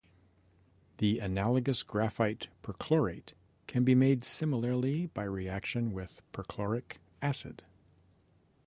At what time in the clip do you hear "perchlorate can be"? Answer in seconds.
2.63-3.93